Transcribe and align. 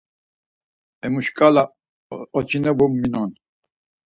Emu 1.05 1.21
şǩala 1.25 1.63
oçinobu 2.37 2.85
minon. 2.93 3.31